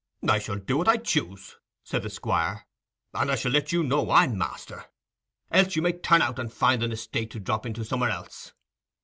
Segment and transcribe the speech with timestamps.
[0.27, 2.65] "I shall do what I choose," said the Squire,
[3.13, 4.85] "and I shall let you know I'm master;
[5.51, 8.51] else you may turn out and find an estate to drop into somewhere else.